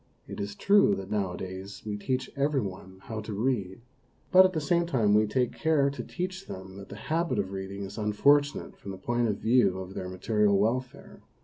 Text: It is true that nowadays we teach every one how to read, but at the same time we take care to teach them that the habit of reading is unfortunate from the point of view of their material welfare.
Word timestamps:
It 0.27 0.39
is 0.39 0.55
true 0.55 0.95
that 0.95 1.11
nowadays 1.11 1.83
we 1.85 1.95
teach 1.95 2.31
every 2.35 2.59
one 2.59 2.97
how 3.03 3.19
to 3.21 3.33
read, 3.33 3.81
but 4.31 4.45
at 4.45 4.53
the 4.53 4.59
same 4.59 4.87
time 4.87 5.13
we 5.13 5.27
take 5.27 5.51
care 5.53 5.91
to 5.91 6.03
teach 6.03 6.47
them 6.47 6.75
that 6.77 6.89
the 6.89 6.95
habit 6.95 7.37
of 7.37 7.51
reading 7.51 7.83
is 7.83 7.99
unfortunate 7.99 8.75
from 8.75 8.89
the 8.89 8.97
point 8.97 9.27
of 9.27 9.37
view 9.37 9.77
of 9.77 9.93
their 9.93 10.09
material 10.09 10.57
welfare. 10.57 11.21